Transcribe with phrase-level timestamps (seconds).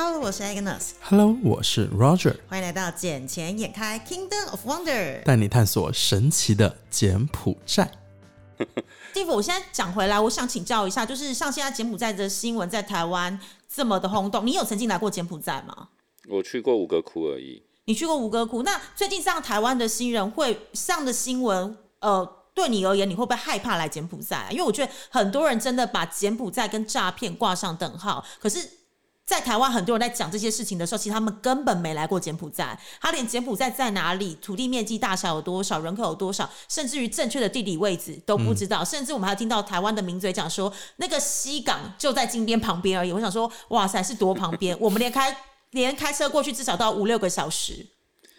[0.00, 0.90] Hello，我是 Agnes。
[1.02, 5.20] Hello，我是 Roger，欢迎来到《捡钱眼开 Kingdom of Wonder》。
[5.24, 7.90] 带你探索神奇的柬埔寨。
[9.12, 15.88] 蒂夫，我现在讲回来，我想请教一下，就是像现在柬埔寨的新闻在台湾这么的轰动，你有曾经来过柬埔寨吗？
[16.28, 17.64] 我去过五个窟而已。
[17.86, 18.62] 你去过五个窟？
[18.62, 22.24] 那最近上台湾的新人会上的新闻，呃，
[22.54, 24.48] 对你而言，你会不会害怕来柬埔寨、啊？
[24.52, 28.77] 因为我觉得很多人真的把柬埔寨跟诈骗挂上等号，可是。
[29.28, 38.82] 在台湾，很多人在讲这些事情的时候，其实他们根本没来过柬埔寨，他连柬埔寨在哪里、土地面积大小有多少、人口有多少，甚至于正确的地理位置都不知道。
[38.82, 43.12] 甚至我们还听到台湾的名嘴讲说，那个西港就在金边旁边而已。
[43.12, 44.74] 我想说，哇塞，是多旁边？
[44.80, 45.36] 我们连开
[45.72, 47.86] 连开车过去至少都要五六个小时。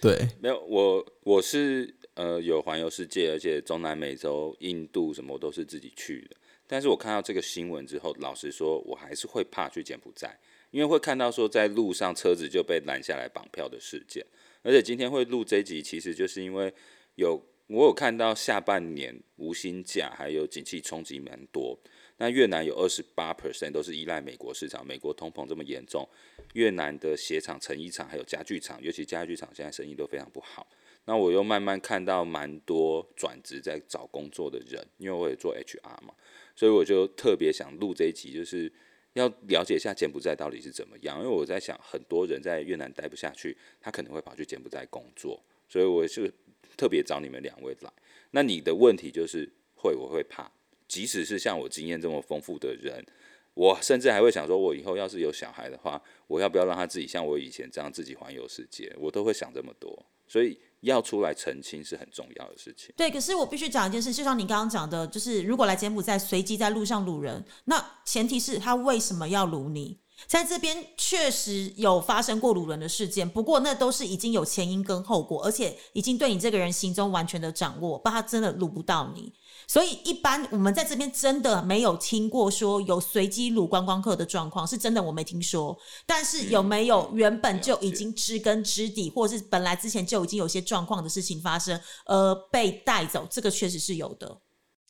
[0.02, 6.36] 对，没有我我是呃有环游世界，而且中南美洲、印度什么我都是自己去的。
[6.66, 10.36] 但是我看到这个新闻之后，老实说，我还是会怕去柬埔寨。
[10.72, 14.26] 因为会看到说在路上车子就被拦下来绑票的事件，
[14.62, 16.72] 而且今天会录这一集，其实就是因为
[17.16, 21.80] 有我有看到下半年无薪假还有景气冲击蛮多。
[22.18, 26.08] 那越南有二十八 percent 都是依赖美国市场，美国通膨这么严重，
[26.54, 30.68] 越南的鞋厂、成衣厂还有家具厂，尤其家具厂现在生意都非常不好。
[31.06, 36.14] 那我又慢慢看到蛮多转职在找工作的人，因为我也做 HR 嘛，
[36.56, 38.72] 所以我就特别想录这一集，就是。
[39.20, 46.32] 要了解一下柬埔寨到底是怎么样，因为我在想，很多人在越南待不下去，他可能会跑去柬埔寨工作，所以我是
[46.78, 47.92] 特别找你们两位来。
[48.32, 50.52] 那你的问题就是会，我会怕，
[50.88, 53.06] 即使是像我经验这么丰富的人，
[53.54, 58.96] 我甚至还会想说，我以后要是有小孩的话，我要不要让他自己像我以前这样自己环游世界？
[58.98, 60.58] 我都会想这么多，所以。
[60.82, 62.94] 要出来澄清是很重要的事情。
[62.96, 70.00] 对，可是我必须讲一件事，就像你刚刚讲的，就是如果来柬埔寨随机在路上掳人，那前提是他为什么要掳你？
[70.28, 79.32] 在这边确实有发生过掳人的事件，不过那都是已经有前因跟后果，而且已经对你这个人心中完全的掌握，不然他真的掳不到你。
[79.70, 85.78] 所以一般我们在这边真的没有听过说有随机掳观光客的状况，是真的我没听说。
[86.08, 94.40] 但是有没有原本就已经知根知底，或者是本来之前就已经有些状况的事情发生，而被带走，这个确实是有的。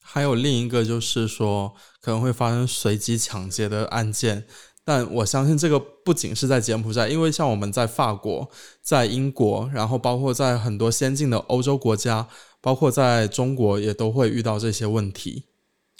[0.02, 4.48] 还有另一个就是说，可能会发生随机抢劫的案件。
[4.86, 8.50] 但我相信这个不仅是在柬埔寨，因为像我们在法国、
[8.82, 12.28] 在英国，然后包括在很多先进的欧洲国家，
[12.62, 15.46] 包括在中国，也都会遇到这些问题。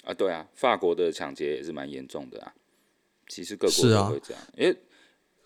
[0.04, 2.52] 啊，对啊，法国的抢劫也是蛮严重的啊。
[3.28, 4.76] 其实各国都会这样，因为、啊、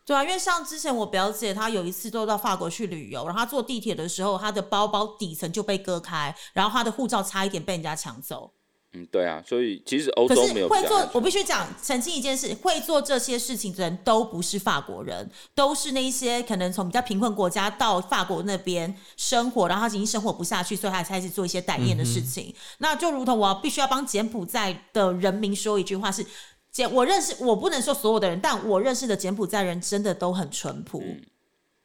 [0.07, 8.53] 对啊，因为像之前我表姐她有一次都到法国去旅游，然后她坐地铁的时候，她的包包底层就被割开，然后她的护照差一点被人家抢走。
[8.97, 22.47] 嗯，对啊，所以其实欧洲没有会做，我必须讲澄清一件事：会做这些事情的人都不是法国人，都是那一些可能从比较贫困国家到法国那边生活，然后他已经生活不下去，所以他才开始做一些歹念的事情。
[22.51, 26.25] 嗯、那就如同我必须要帮柬埔寨的人民说一句话是：
[26.71, 31.03] 柬我认识，我不能说所有的人，但我认识的柬埔寨人真的都很淳朴。
[31.05, 31.21] 嗯，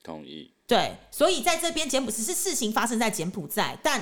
[0.04, 0.52] 同意。
[0.68, 4.00] 对，所以在这边柬埔寨是事情发生在柬埔寨，但。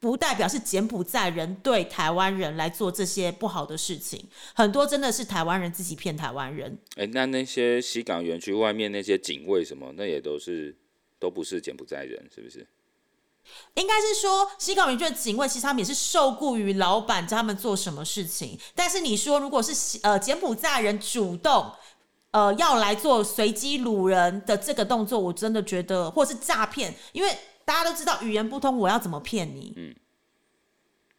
[0.00, 6.78] 不代表是柬埔寨人对台湾人来做这些不好的事情，很多真的是台湾人自己骗台湾人。
[6.96, 10.74] 哎、欸，那那些西港园区外面那些警卫什么，那也都是
[11.18, 12.66] 都不是柬埔寨人，是不是？
[13.74, 18.58] 应该是说西港园区的警卫，其实他们也是受雇于老板叫他们做什么事情。
[18.74, 21.70] 但是你说，如果是呃柬埔寨人主动
[22.30, 27.36] 呃要来做随机掳人的这个动作，我真的觉得，或是诈骗，因为。
[27.70, 29.72] 大家都知道语言不通，我要怎么骗你？
[29.76, 29.94] 嗯，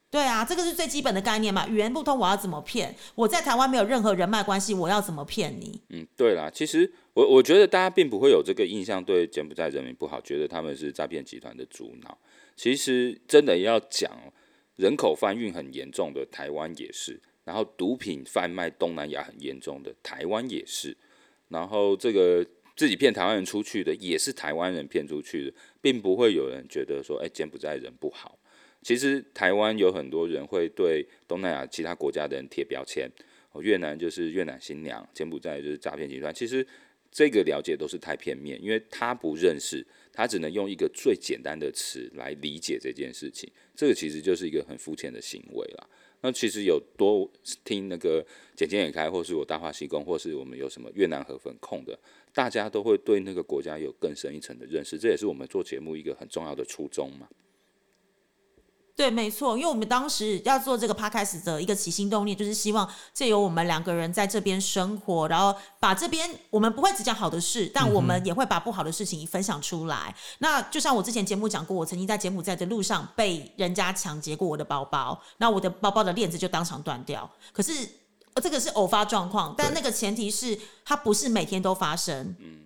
[0.10, 1.66] 对啊，这个是最基本的概念嘛。
[1.66, 2.94] 语言不通，我要怎么骗？
[3.16, 5.80] 我在台湾没有任何人脉关系，我要怎么骗你？
[5.92, 12.18] 嗯，对啦，其实我我觉得大家并不会有这个印象，对柬埔寨人民不好，觉得他们是诈骗集团的主脑。
[12.58, 14.12] 其实真的要讲，
[14.76, 20.98] 人口贩运很严重的台湾也是，然后毒品贩卖东南亚很严重的台湾也是，
[21.48, 22.46] 然后这个。
[22.76, 28.38] 自己骗台湾人出去的，也是台湾人骗出去的，并不会有人觉得说，哎、柬埔寨人不好。
[28.82, 33.08] 其实台湾有很多人会对东南亚其他国家的人贴标签，
[33.52, 36.34] 哦，越南就是越南新娘，柬埔寨就是诈骗集团。
[36.34, 36.66] 其实
[37.12, 45.88] 这个了解都是太片面，因为他不认识，他只能用一个最简单的词来理解这件事情，这个其实就是一个很肤浅的行为啦。
[46.22, 47.30] 那其实有多
[47.64, 48.26] 听那个
[48.56, 51.98] 简简也开，或是我大话西工，或是我们有什么越南河粉控的，
[52.34, 57.28] 大家都会对那个国家有更深一层的认识，这也是我们做节目一个很重要的初衷嘛。
[59.02, 70.14] 对，没错，因为我们当时要做这个 podcast 的一个起心动念，就是希望借由我们两个人在这边生活，然后把这边我们不会只讲好的事，但我们也会把不好的事情分享出来。
[70.38, 77.28] 那就像我之前节目讲过，我曾经在柬埔寨的路上被人家抢劫过我的包包，那我的包包的链子就当场断掉。
[77.52, 77.72] 可是
[78.36, 80.56] 呃，这个是偶发状况，但那个前提是
[80.86, 82.36] 它不是每天都发生。
[82.38, 82.60] 嗯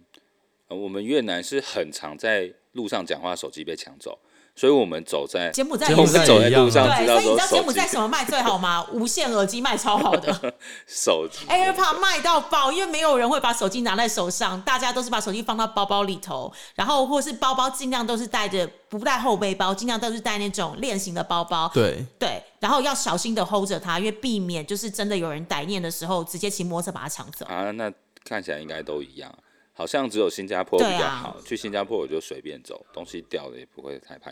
[0.68, 4.20] 我们越南是很常在路上讲话，手机被抢走，
[4.56, 8.88] 所以我们走在柬埔寨柬埔我走在路上对，知道所以你知道柬埔寨什么卖最好吗？
[8.94, 10.56] 无线耳机卖超好的。
[10.88, 21.70] 手机 AirPod 卖到爆，因为没有人会把手机拿在手上，大家都是把手机放到包包里头，然后或是包包尽量都是带着不带后背包，尽量都是带那种链型的包包。
[21.74, 27.46] 对，对，然后要小心的 hold 着它，因为避免就是真的有人歹念的时候，直接骑摩托车把它抢走。
[27.48, 27.92] 啊，那
[28.24, 29.30] 看起来应该都一样，
[29.74, 31.36] 好像只有新加坡比较好。
[31.46, 34.32] 去新加坡我就随便走，东西掉了也不会太怕。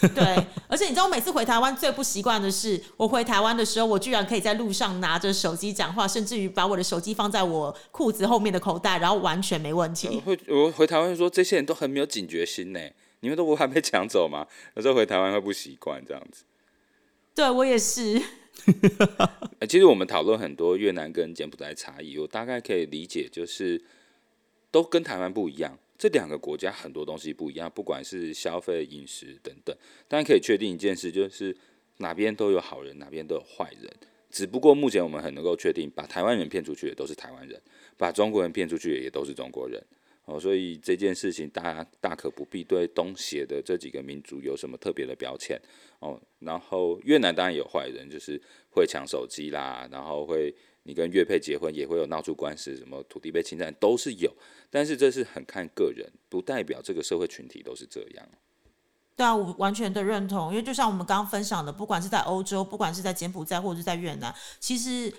[0.14, 10.20] 对，而且你知道，我每次回台湾最不习惯的是，我回台湾的时候，我居然可以在路上拿着手机讲话，甚至于把我的手机放在我裤子后面的口袋，然后完全没问我题。
[10.20, 12.80] 会我回台湾会说这些人都很没有警觉心呢，
[13.20, 14.46] 你们都不怕被抢走吗？
[14.74, 16.44] 有时候回台湾会不习惯这样子。
[17.34, 18.20] 对我也是。
[19.58, 23.82] 呃，其实我们讨论很多越南跟柬埔寨差异，我大概可以理解，就是
[24.70, 25.78] 都跟台湾不一样。
[25.96, 29.74] 这两个国家很多东西不一样，不管是消费、饮食等等。
[30.08, 31.56] 当然可以确定一件事，就是
[31.98, 33.90] 哪边都有好人，哪边都有坏人。
[34.30, 37.60] 只不过目前我们很能够确定，把台湾人骗出去的都是台湾人，
[37.96, 39.80] 把中国人骗出去的也都是中国人。
[40.24, 45.60] 哦，所以这件事情大家大可不必对东协的这几个民族有什么特别的标签
[45.98, 46.18] 哦。
[46.40, 48.40] 然后越南当然有坏人，就是
[48.70, 50.52] 会抢手机啦，然后会
[50.84, 54.32] 你跟越配结婚也会有闹出官司，什么土地被侵占都是有，
[54.70, 58.26] 但是这是很看个人，不代表这个社会群体都是这样。
[59.16, 65.12] 对啊，我完全的认同，因为就像我们刚刚分享的，不管是在欧洲，不管是在柬埔寨或者是在越南，其实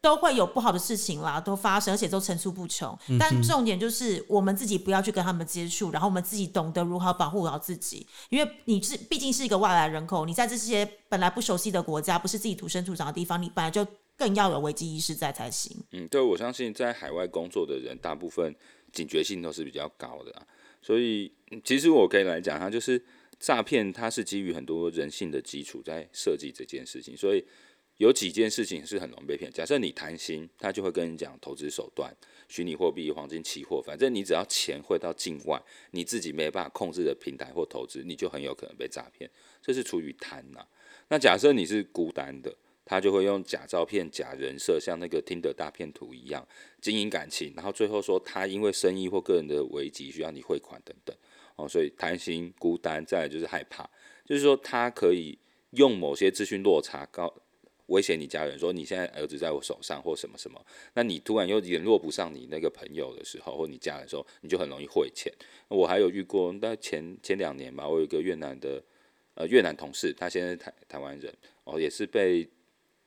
[0.00, 2.98] 都会有不好的事情啦，都发生，而且都层出不穷。
[3.20, 13.86] 但重点就是我们自己不要去跟他们接触，然后我们自己懂得如何保护好自己，因为你是毕竟是一个外来人口，你在这些本来不熟悉的国家，不是自己土生土长的地方，你本来就
[14.22, 15.76] 更要有危机意识在才行。
[15.90, 18.54] 嗯，对，我相信在海外工作的人，大部分
[18.92, 20.46] 警觉性都是比较高的、啊，
[20.80, 21.32] 所以
[21.64, 23.02] 其实我可以来讲，它就是
[23.40, 27.44] 诈骗，它是基于很多人性的基础在设计这件事情，所以
[27.96, 29.50] 有几件事情是很容易被骗。
[29.50, 32.14] 假设你贪心，他就会跟你讲投资手段、
[32.48, 35.60] 虚拟货币、黄金期货，反正你只要钱汇到境外，
[35.90, 39.28] 你自己没办法控制的平台或投资，你就很有可能被诈骗。
[39.60, 40.64] 这是出于贪呐、
[41.08, 46.46] 那假设你是孤单的，他就会用假照片、假人设，像那个听的大骗图一样
[46.80, 51.16] 经营感情，然后最后说他因为生意或个人的危机需要你汇款等等。
[51.56, 53.88] 哦，所以贪心、孤单，再来就是害怕，
[54.24, 55.38] 就是说他可以
[55.72, 57.30] 用某些资讯落差告
[57.86, 60.64] 威胁你家人说你现在儿子在我手上或什么什么，
[60.94, 65.30] 那你突然又联络不上你那个朋友的时候，或你家人的时候，你就很容易汇钱。
[65.68, 68.82] 我还有遇过，在前前两年吧，我有一个越南的
[69.34, 71.30] 呃越南同事，他现在是台台湾人，
[71.64, 72.48] 哦，也是被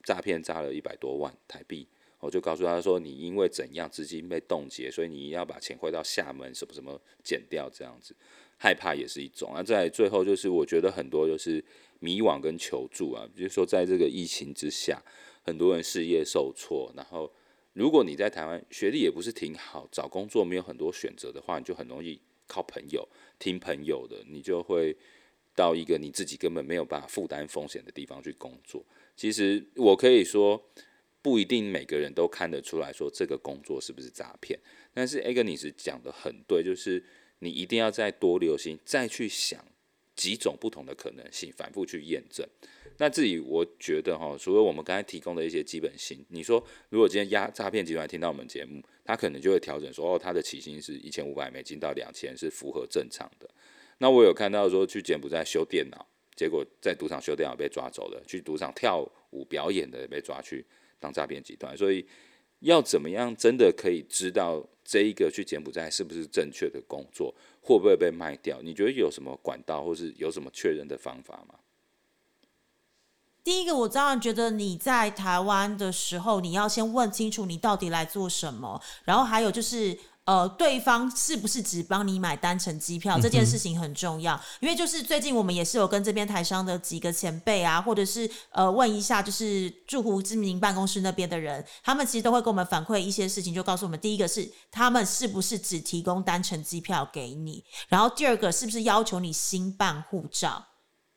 [0.06, 1.86] 诈骗诈了一百多万台币。
[2.22, 8.16] 我就告诉他说，你因为怎样资金被冻结，所以你要把钱汇到厦门什么什么减掉，这样子
[8.58, 9.52] 害怕也是一种。
[9.54, 11.64] 那在最后就是，我觉得很多就是
[12.00, 15.04] 迷惘跟求助啊，比如说在这个疫情之下，
[15.44, 17.32] 很多人事业受挫，然后
[17.74, 23.08] 如果你在台湾学历也不是挺好，找工作没有很多选择的话，你就很容易靠朋友
[23.38, 24.96] 听朋友的，你就会
[25.54, 28.84] 到一个你自己根本没有办法负担风险的地方去工作。
[29.16, 30.70] 其实我可以说。
[31.22, 34.60] 不一定每个人都看得出来说这个工作是不是诈骗，
[34.94, 37.04] 但是 Agnes 讲的很对，就是
[37.40, 39.66] 你一定要再多留心，再去想
[40.16, 42.48] 几种不同的可能性，反复去验证。
[43.00, 53.50] 那自己我觉得哈，除了我们刚才提供的一些基本性，你说如果今天压诈骗集团听到我们节目，他可能就会调整说，哦，他的起薪是一千五百美金到两千，是符合正常的。
[53.98, 60.66] 那我有看到说去柬埔寨修电脑，结果在赌场修电脑被抓走了，去赌场跳舞表演的被抓去。
[61.00, 62.06] 当诈骗集团，所以
[62.60, 68.62] 要怎么样真的可以知道这一个去柬埔寨是不是正确的工作，会不会被卖掉？
[68.62, 71.56] 你觉得有什么管道，或是有什么确认的方法吗？
[73.44, 79.98] 第一个，我当然觉得你在台湾的时候，你要先问清楚你到底来做什么，然后还有就是。
[80.26, 100.66] 呃，对方是不是只帮你买单程机票这件事情很重要，因为就是最近我们也是有跟这边台商的几个前辈啊，或者是呃问一下，就是驻湖知名办公室那边的人，他们其实都会给我们反馈一些事情，就告诉我们，第一个是他们是不是只提供单程机票给你，然后第二个是不是要求你新办护照。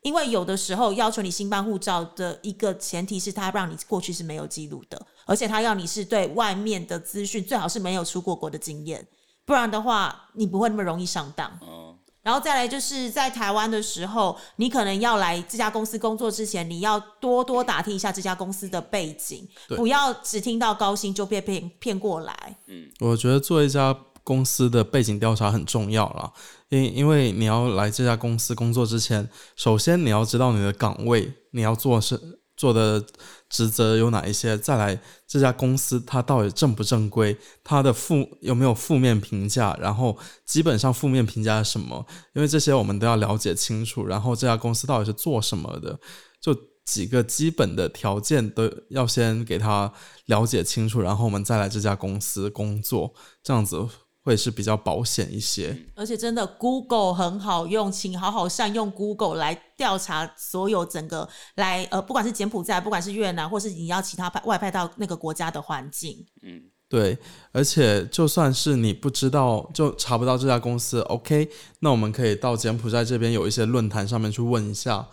[0.01, 9.07] 因为有的时候要求你新办护照的一个前提是他让你过去是没有记录的，而且他要你是对外面的资讯最好是没有出过国的经验，
[9.45, 11.47] 不然的话你不会那么容易上当。
[11.61, 22.57] 哦，然后再来就是在台湾的时候，你可能要来这家公司工作之前，你要多多打听一下这家公司的背景，对不要只听到高薪就被骗骗过来。
[22.65, 26.31] 嗯我觉得做一家公司的背景调查很重要啦，
[26.69, 33.01] 因因为你要来这家公司工作之前，首先你要知道你的岗位，你要做是做的
[33.47, 45.97] 职责有哪一些，再来这家公司它到底正不正规，它的负有没有负面评价，然后基本上负面评价什么，因为这些我们都要了解清楚，然后这家公司到底是做什么的，
[46.41, 49.93] 就几个基本的条件都要先给他
[50.25, 53.87] 了解清楚，然后我们再来这家公司工作，这样子
[54.29, 55.75] 会是比较保险一些。
[55.95, 67.17] 而且真的，Google 很好用，请好好善用 Google 来调查所有整个来呃，不管是柬埔寨，不管是越南，或是你要其他派外派到那个国家的环境，嗯对，
[67.51, 71.49] 而且就算是你不知道，就查不到这家公司，OK，
[71.81, 75.07] 那我们可以到柬埔寨这边有一些论坛上面去问一下，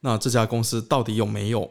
[0.00, 1.70] 那这家公司到底有没有？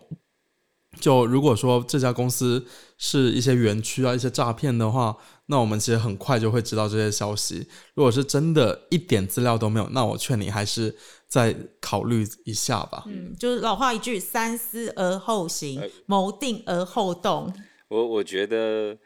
[1.00, 2.65] 就如果说这家公司
[2.98, 7.65] 是一些园区啊、一些诈骗的话，那我们其实很快就会知道这些消息。
[7.93, 10.95] 如果是真的一点资料都没有，那我劝你还是
[11.27, 13.05] 再考虑一下吧。
[13.07, 17.53] 嗯，就是老话一句，三思而后行哎，谋定而后动。
[17.88, 18.98] 我我觉得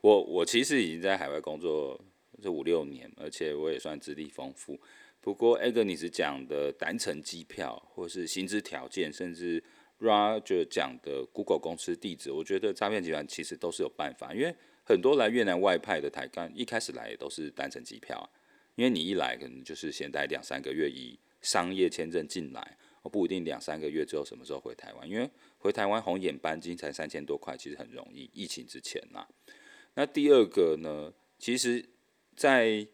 [0.00, 2.00] 我我其实已经在海外工作
[2.42, 4.78] 这五六年，而且我也算资历丰富。
[5.20, 9.62] 不过 Agnes 讲的单程机票，或是薪资条件，甚至
[10.00, 18.28] Roger 讲的 Google 公司地址，我觉得诈骗集团其实都是有办法，因为很多来越南外派的台干一开始来也都是单程机票啊，
[18.74, 29.26] 因为你一来可能就是先待两三个月，以商业签证进来，我不一定两三个月之后什么时候回台湾，因为回台湾红眼班机才三千多块，其实很容易，疫情之前呐、
[29.94, 31.84] 那第二个呢，其实，
[32.36, 32.86] 在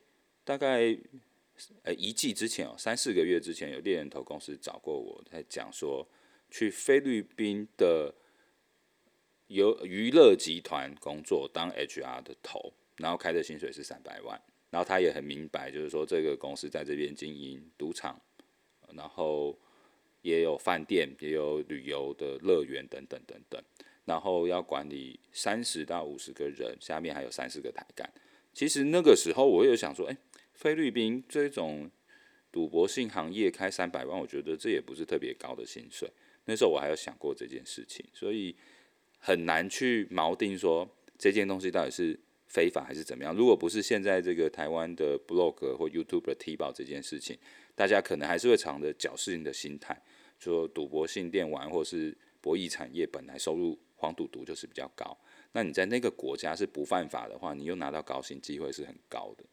[0.45, 0.97] 大概
[1.83, 6.07] 呃一季之前哦，三四个月之前，有猎人头公司找过我，在讲说
[6.53, 8.15] 去菲律宾的
[9.47, 18.21] 有娱乐集团工作当 HR 的头，然后开的薪水是三百万，然后他也很明白，就是说这个公司在这边经营赌场，
[18.95, 19.59] 然后
[20.21, 23.59] 也有饭店，也有旅游的乐园等等等等。
[24.05, 28.13] 然后要管理三十到五十个人，下面还有三四个台干。
[28.53, 30.17] 其实那个时候我有想说，哎，
[30.53, 31.91] 菲律宾这种
[32.51, 36.11] 赌博性行业开三百万，我觉得这也不是特别高的薪水。
[36.45, 38.55] 那时候我还有想过这件事情，所以
[39.19, 43.35] 很难去锚定说这件东西到底是非法还是怎么样。
[43.35, 47.39] 如果不是现在这个台湾的 blog 或 YouTube 的踢爆这件事情，
[47.75, 50.03] 大家可能还是会藏着侥幸的心态，
[50.39, 55.17] 说赌博性电玩或是博弈产业本来收入黄赌毒就是比较高，
[55.53, 59.45] 那你在那个国家是不犯法的话，你又拿到高薪，机会是很高的。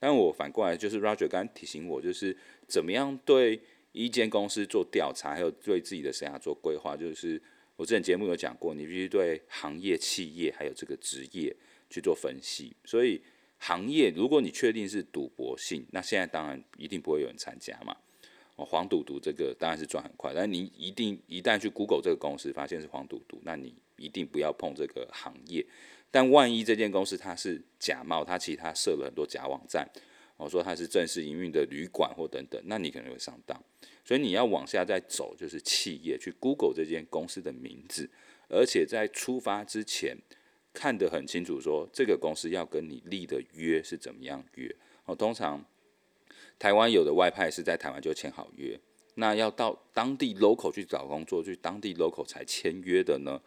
[0.00, 3.60] 但我反过来就是 Roger 刚刚提醒我，就是怎么样对
[3.92, 6.96] 一间公司做调查，还有对自己的生涯做规划。
[6.96, 7.40] 就是
[7.76, 11.54] 我之前节目有讲过，你必须对行业、企业还有这个职业
[11.88, 12.74] 去做分析。
[12.84, 13.20] 所以
[13.58, 17.96] 行业，如果你确定是赌博性，那现在当然一定不会有人参加嘛。
[18.56, 25.64] 哦，黄赌毒这个当然是赚很快，但你一定一旦去 Google 这个公司，发现是黄赌毒，那你一定不要碰这个行业。
[26.10, 29.88] 但万一这间公司它是假冒，它其实它设了很多假网站，
[30.36, 33.62] 我说它是正式营运的旅馆或等等，那你可能会上当。
[34.04, 38.10] 所以你要往下再走，就是企业去 Google 这间公司的名字，
[38.48, 40.16] 而且在出发之前
[40.74, 44.74] 看得很清楚，说这个公司要跟你立的约是怎么样约。
[45.04, 45.64] 哦，通常
[46.58, 48.78] 台湾有的外派是在台湾就签好约，
[49.14, 53.40] 那要到当地 local 去找工作，去当地 local 才签约的呢，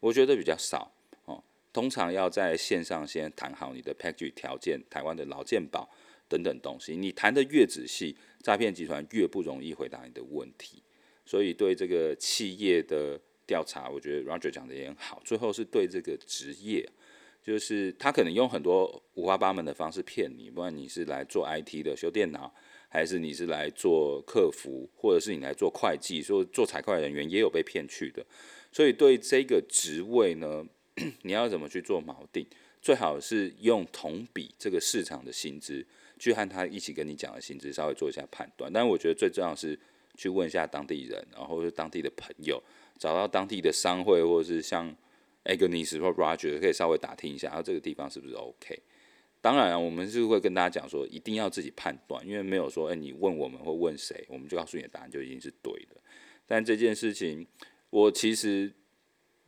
[0.00, 0.92] 我觉得比较少。
[1.24, 5.88] 哦，通常要在线上先谈好你的 package 条件，台湾的劳健保
[6.32, 10.82] 等等东西，你谈的越仔细，诈骗集团越不容易回答你的问题。
[11.26, 15.20] 所以对这个企业的调查，我觉得 Roger 讲的也很好。
[15.26, 16.88] 最后是对这个职业，
[17.44, 22.50] 就是他可能用很多五花八门的方式骗你，不管你是来做 IT 的修电脑，
[22.88, 28.24] 还是你是来做客服，或者是你来做会计，说做财会人员也有被骗去的。
[28.72, 30.66] 所以对这个职位呢，
[31.22, 32.46] 你要怎么去做锚定？
[32.80, 35.86] 最好是用同比这个市场的薪资，
[36.18, 38.72] 去和他一起跟你讲的薪资稍微做一下判断。
[38.72, 39.78] 但我觉得最重要是
[40.16, 42.60] 去问一下当地人，然后是当地的朋友，
[42.98, 44.94] 找到当地的商会，或者是像
[45.44, 48.80] Agnes 或 Roger 可以稍微打听一下，然后这个地方是不是 OK。
[49.40, 55.96] 当然啊，我们是会跟大家讲说，一定要自己判断，因为没有说，哎，你问我们或问谁，我们就告诉你的答案就已经是对的。
[56.46, 57.46] 但这件事情，
[57.90, 58.72] 我其实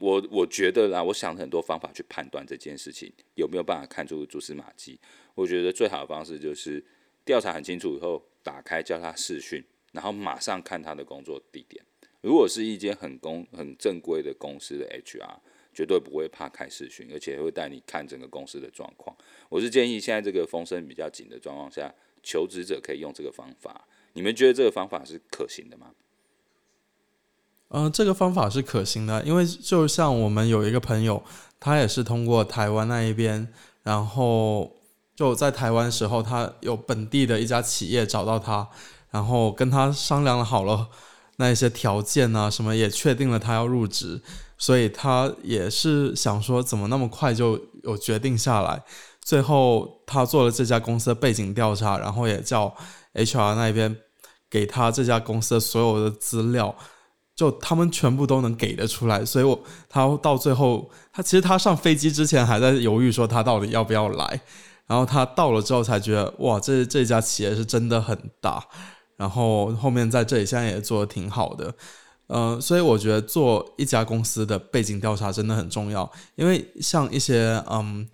[0.04, 4.98] 我我觉得啦，我想很多方法去判断这件事情有没有办法看出蛛丝马迹。
[5.34, 6.84] 我觉得最好的方式就是
[7.24, 11.82] 调查很清楚以后，打开叫他视讯，然后马上看他的工作地点。
[12.20, 15.38] 如果是一间很公很正规的公司的 HR。
[15.76, 19.16] 绝对不会怕开视讯，而且会带你看整个公司的状况。
[19.48, 21.92] 我是建议现在这个风声比较紧的状况下，
[22.22, 23.84] 求职者可以用这个方法。
[24.12, 25.92] 你们觉得这个方法是可行的吗？
[27.76, 31.20] 嗯，这个方法是可行的，因为就像我们有一个朋友，
[31.58, 33.48] 他也是通过台湾那一边，
[33.82, 34.70] 然后
[35.16, 38.68] 就在台湾时候，他有本地的一家企业找到他，
[39.10, 40.86] 然后跟他商量好了
[41.38, 44.22] 那一些条件啊，什么也确定了他要入职。
[44.56, 48.80] 所以他也是想说，怎么那么快就有决定下来？
[49.20, 52.72] 最后他做了这家公司的背景调查，然后也叫
[53.14, 53.96] HR 那边
[54.48, 56.72] 给他这家公司的所有的资料，
[57.34, 59.24] 就他们全部都能给得出来。
[59.24, 64.40] 所以，我他到最后，他其实他上飞机之前还在犹豫，说他到底要不要来。
[64.86, 68.62] 然后他到了之后才觉得，哇，这这家企业是真的很大。
[69.16, 71.74] 然后后面在这里现在也做的挺好的。
[72.26, 78.08] 嗯，所以我觉得做一家公司的背景调查真的很重要，因为像一些嗯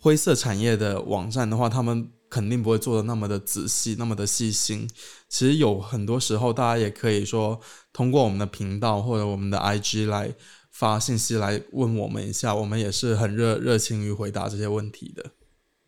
[0.00, 4.88] 灰色产业的网站的话，他们肯定不会做的那么的仔细，那么的细心。
[5.28, 7.60] 其实有很多时候，大家也可以说
[7.92, 10.32] 通过我们的频道或者我们的 IG 来
[10.70, 15.32] 发信息来问我们一下，我们也是很热热情于回答这些问题的。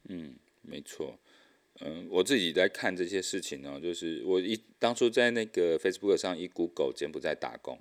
[0.09, 1.19] 嗯，没错。
[1.85, 7.79] 嗯，我自己在看这些事情呢，就是我一当初在那个 Facebook 上一 Google 柬埔寨打工，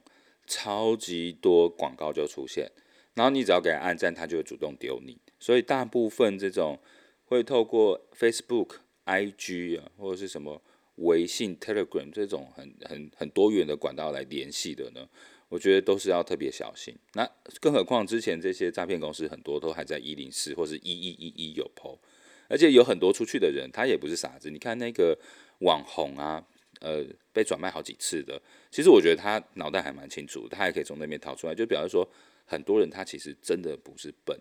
[0.47, 2.71] 超级多广告就出现，
[3.13, 5.19] 然后你只要给他按赞，他就会主动丢你。
[5.39, 6.79] 所以大部分这种
[7.31, 10.61] 会透过 Facebook、IG 啊，或者是什么
[10.95, 15.07] 微信、Telegram 这种很很很多元的管道来联系的呢，
[15.47, 16.93] 我觉得都是要特别小心。
[17.13, 17.25] 那
[17.61, 21.97] 更何况之前这些诈骗公司很多都还在一零四或是一一一一有 PO。
[22.49, 24.51] 而且有很多出去的人，他也不是傻子。
[24.51, 25.17] 你看那个
[25.59, 26.45] 网红啊，
[26.81, 31.55] 呃，被转卖好几次的，其实我觉得他脑袋还蛮清楚，他还可以从那边逃出来。
[31.55, 32.05] 就表示说，
[32.45, 34.37] 很多人他其实真的不是笨，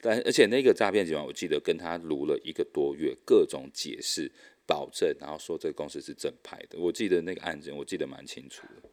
[0.00, 4.30] 但而且那个诈骗集团，我记得跟他撸了一个多月，各种解释、
[4.66, 6.78] 保证，然后说这个公司是正派的。
[6.78, 8.88] 我记得那个案件，我记得蛮清楚的。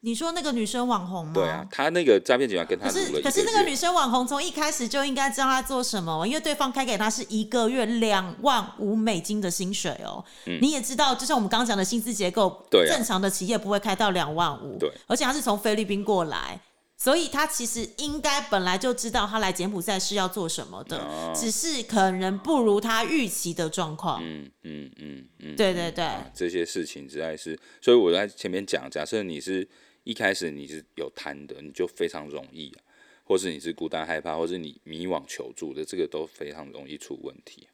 [0.00, 1.32] 你说那个女生网红吗？
[1.34, 10.24] 对啊，他那个诈骗集团跟他可是可是那个女生网红从一开始就应该知道他做什么，因为对方开给他是一个月两万五美金的薪水哦。
[10.44, 14.78] 嗯，你也知道，就像我们刚刚讲的薪资结构，对，正常的企业不会开到两万五。
[14.78, 16.60] 对，而且他是从菲律宾过来，
[16.96, 24.22] 所以他其实应该本来就知道他来柬埔寨是要做什么的，只是可能不如他预期的状况。
[24.22, 29.68] 嗯嗯嗯嗯，对对对，这些事情实在是，所以我在前面讲，假设你是。
[30.06, 32.78] 一开始你是有贪的，你就非常容易啊，
[33.24, 37.66] 或是你是孤单害怕，或是你迷惘求助的，这个都非常容易出问题。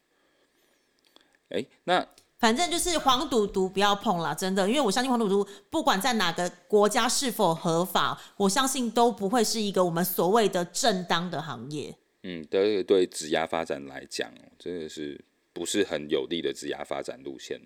[1.49, 2.03] 哎，那
[2.43, 11.95] 反正就是黄赌毒不要碰了，真的，因为我相信黄赌毒不管在哪个国家是否合法，我相信都不会是一个我们所谓的正当的行业。
[12.23, 14.29] 嗯，对对，职涯发展来讲，
[14.59, 17.61] 真的是不是很有利的职涯发展路线。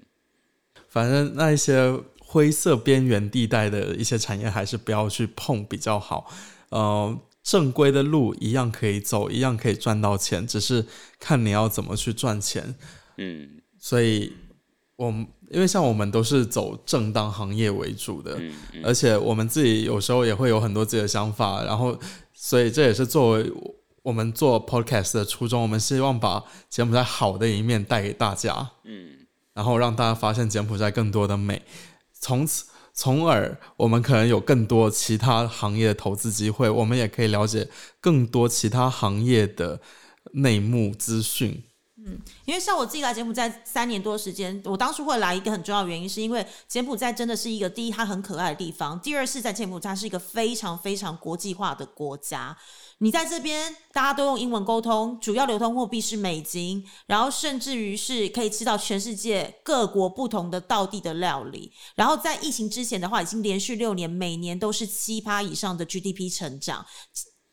[0.88, 2.00] 反正那一些。
[2.30, 6.30] 灰色边缘地带的一些产业还是不要去碰比较好。
[6.72, 10.86] 呃，正规的路一样可以走，一样可以赚到钱，只是
[11.22, 12.76] 看你要怎么去赚钱。
[13.16, 14.34] 嗯，所以，
[14.98, 18.38] 我们因为像我们都是走正当行业为主的，
[18.84, 21.98] 而且我们自己有时候也会有很多自己的想法，然后，
[22.34, 23.54] 所以这也是作为
[24.02, 28.72] 我们做 podcast 的初衷，我们希望把柬埔寨好的一面带给大家。
[28.84, 31.62] 嗯，然后让大家发现柬埔寨更多的美。
[32.20, 37.70] 从此，从而我们可能有更多其他行业的投资机会，我们也可以了解
[38.02, 39.80] 更多其他行业的
[40.34, 41.64] 内幕资讯。
[42.08, 52.58] 嗯，因为像我自己来柬埔寨三年多时间，我当初会来一个很重要的原因，是因为柬埔寨真的是一个第一，它很可爱的地方；第二是，在柬埔寨是一个非常非常国际化的国家。
[53.00, 61.72] 你在这边，大家都用英文沟通，主要流通货币是美金，然后甚至于是可以吃到全世界各国不同的道地的料理。
[61.96, 66.86] 然后在疫情之前的话，已经连续六年每年都是七趴以上的 GDP 成长。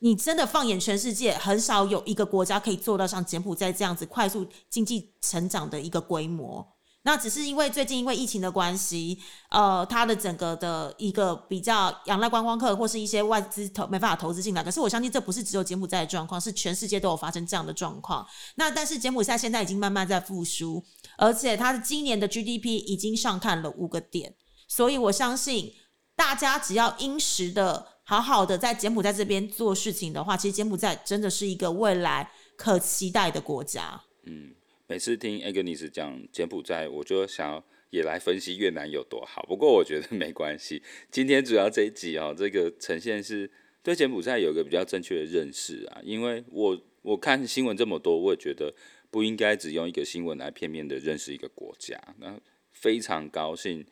[0.00, 6.66] 你真的放眼全世界，很少有一个国家可以做到像柬埔寨这样子快速经济成长的一个规模。
[7.06, 9.18] 那只是因为最近因为疫情的关系，
[9.50, 14.64] 呃，它的整个的一个比较仰赖观光客或是一些外资投没办法投资进来。
[14.64, 18.26] 可是我相信这不是只有柬埔寨的状况，是全世界都有发生这样的状况。
[18.54, 20.82] 那但是柬埔寨现在已经慢慢在复苏，
[21.18, 24.34] 而且它的今年的 GDP 已经上看了五个点，
[24.66, 25.74] 所以我相信
[26.16, 34.02] 大家只要殷实的、好好的在柬埔寨这边做事情的话，其实柬埔寨真的是一个未来可期待的国家。
[34.24, 34.54] 嗯。
[34.86, 39.42] 每次听 Agnes 讲柬埔寨，我就想要也来分析越南有多好。
[39.48, 43.50] 不过我觉得没关系，今天主要这一集哦，这个呈现是
[43.82, 46.02] 对柬埔寨有一个比较正确的认识啊。
[46.04, 48.74] 因为我我看新闻这么多，我也觉得
[49.10, 51.98] 不应该只用一个新闻来片面的认识一个国家。
[52.18, 52.38] 那
[52.70, 53.86] 非常高兴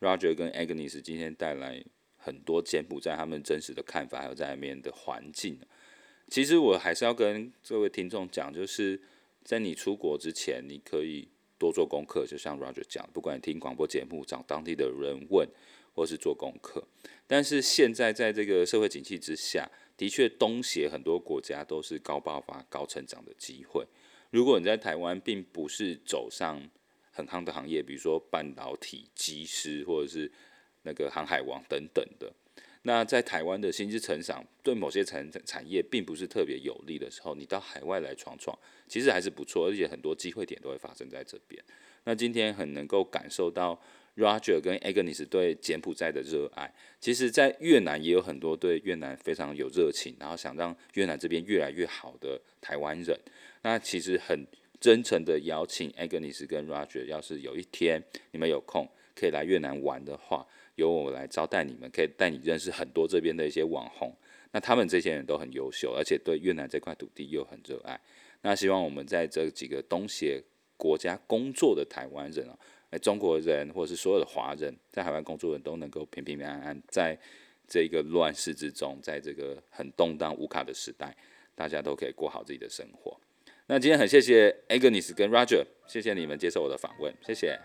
[0.00, 1.84] Roger 跟 Agnes 今天带来
[2.28, 5.58] 很多柬埔寨他们真实的看法，还有在里面的环境。
[6.28, 9.00] 其实我还是要跟各位听众讲，就是。
[9.44, 15.48] 在你出国之前，你可以多做功课，就像 Roger 讲，不管你听广播节目、找当地的人问，
[15.94, 16.86] 或是做功课。
[17.26, 23.86] 但是现在在这个社会景气之下，的确东协很多国家都是高爆发、高成长的机会。
[24.28, 26.60] 如果你在台湾并不是走上
[27.10, 30.30] 很夯的行业，比如说半导体、机师，或者是
[30.88, 32.32] 那个航海王等等的。
[32.82, 41.62] 那在台湾的薪资成长对某些产产业并不是特别有利的时候，你到海外来闯闯，其实还是不错，而且很多机会点都会发生在这边。
[42.04, 43.78] 那今天很能够感受到
[44.16, 53.18] Roger 跟 Agnes 对柬埔寨的热爱，其实，在越南也有很多对越南非常有热情，然后想让越南这边越来越好的台湾人。
[53.62, 54.46] 那其实很
[54.80, 60.46] 真诚的邀请 Agnes 跟 Roger，要是有一天你们有空可以来越南玩的话。
[60.78, 64.14] 由我来招待你们，可以带你认识很多这边的一些网红。
[64.52, 68.00] 那他们这些人都很优秀，而且对越南这块土地又很热爱。
[68.40, 70.42] 那希望我们在这几个东协
[70.76, 72.56] 国家工作的台湾人啊，
[72.90, 77.18] 哎，中国人或者是所有的华人在海外工作人都能够平平安安，在
[77.66, 81.14] 这个乱世之中，在这个很动荡无卡的时代，
[81.56, 83.18] 大家都可以过好自己的生活。
[83.66, 87.58] 那今天很谢谢 Agnes 跟 Roger，谢谢你们接受我的访问，谢谢，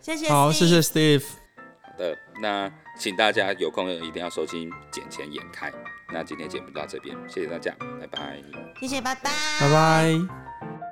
[0.00, 1.49] 谢谢，好，谢谢 Steve。
[1.98, 5.70] 的那，请大家有空一定要收听《捡钱眼开》。
[6.12, 8.42] 那今天节目到这边，谢谢大家，拜拜。
[8.80, 10.89] 谢谢，拜拜，拜拜。